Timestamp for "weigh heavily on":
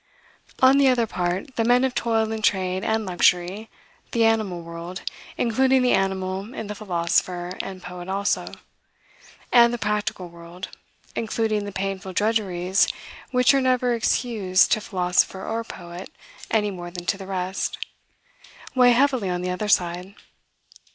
18.73-19.43